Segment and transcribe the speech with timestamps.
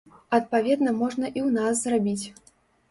[0.37, 2.25] Адпаведна можна і ў нас зрабіць.